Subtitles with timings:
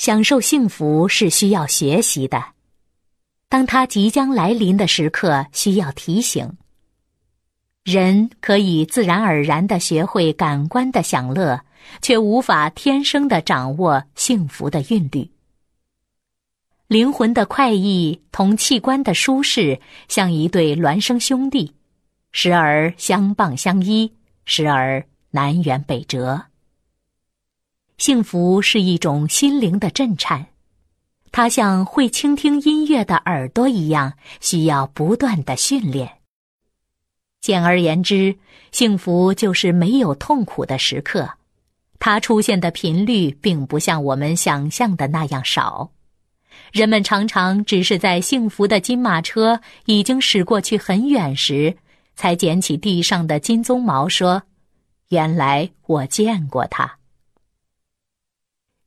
[0.00, 2.42] 享受幸福是需要学习的，
[3.50, 6.56] 当它即将来临的时刻，需要提醒。
[7.84, 11.60] 人可以自然而然的学会感官的享乐，
[12.00, 15.30] 却无法天生的掌握幸福的韵律。
[16.86, 21.74] 灵魂的快意同器官的舒适，像一对孪生兄弟，
[22.32, 24.10] 时而相傍相依，
[24.46, 26.46] 时而南辕北辙。
[28.00, 30.46] 幸福是一种心灵的震颤，
[31.32, 36.10] 它像会倾听音乐的耳朵一样，需要不断的训练。
[37.42, 38.34] 简而言之，
[38.72, 41.28] 幸福就是没有痛苦的时刻，
[41.98, 45.90] 它出现的频率并不像我们想象的那样少。
[46.72, 51.76] 人们常常只是在幸福的金马车已经驶过去很远时，
[52.16, 54.42] 才捡起地上的金鬃毛，说
[55.10, 56.90] ：“原来我见过它。”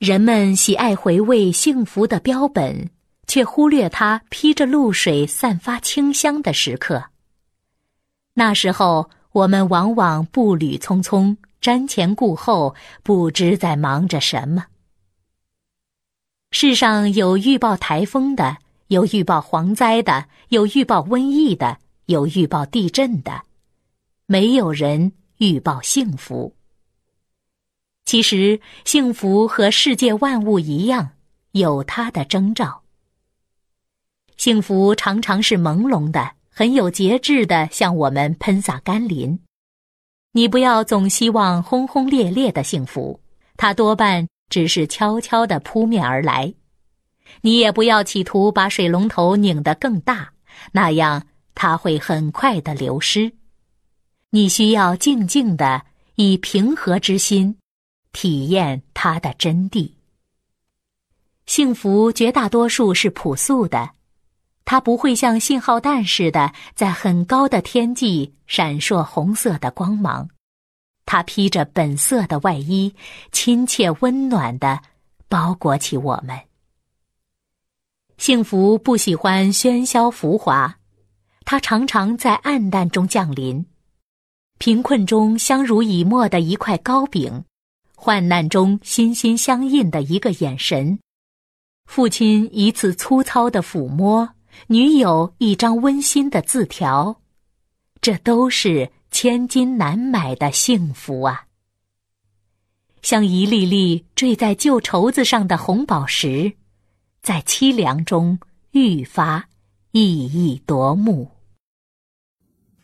[0.00, 2.88] 人们喜爱回味幸福的标本，
[3.26, 7.04] 却忽略它披着露水、散发清香的时刻。
[8.32, 14.64] 那时候，我们往往步履匆匆、瞻前顾后，不知在忙着什么。
[16.50, 21.76] 世上有预报台风的，有预报蝗灾的，有预报瘟疫的，
[22.06, 23.42] 有预报地震的，
[24.24, 26.54] 没有人预报幸福。
[28.04, 31.10] 其实，幸福和世界万物一样，
[31.52, 32.82] 有它的征兆。
[34.36, 39.38] 幸福常常是朦胧的，很有节制的向我们喷洒甘霖。
[40.32, 43.20] 你不要总希望轰轰烈烈的幸福，
[43.56, 46.52] 它多半只是悄悄的扑面而来。
[47.42, 50.32] 你也不要企图把水龙头拧得更大，
[50.72, 53.30] 那样它会很快的流失。
[54.30, 57.56] 你需要静静的，以平和之心。
[58.12, 59.92] 体验它的真谛。
[61.46, 63.90] 幸福绝大多数是朴素的，
[64.64, 70.28] 它不会像信号弹似的在很高的天际闪烁红色的光芒，
[71.06, 72.94] 它披着本色的外衣，
[73.32, 74.80] 亲切温暖的
[75.28, 76.38] 包裹起我们。
[78.16, 80.78] 幸福不喜欢喧嚣浮华，
[81.44, 83.66] 它常常在暗淡中降临，
[84.58, 87.44] 贫困中相濡以沫的一块糕饼。
[88.02, 90.98] 患难中心心相印的一个眼神，
[91.84, 94.26] 父亲一次粗糙的抚摸，
[94.68, 97.20] 女友一张温馨的字条，
[98.00, 101.44] 这都是千金难买的幸福啊！
[103.02, 106.54] 像一粒粒坠在旧绸子上的红宝石，
[107.20, 108.40] 在凄凉中
[108.70, 109.46] 愈发
[109.92, 111.30] 熠熠夺目。